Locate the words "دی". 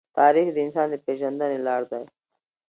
1.91-2.03